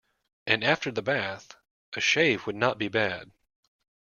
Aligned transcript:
And 0.47 0.63
after 0.63 0.89
the 0.89 1.03
bath 1.03 1.55
a 1.95 2.01
shave 2.01 2.47
would 2.47 2.55
not 2.55 2.79
be 2.79 2.87
bad. 2.87 3.29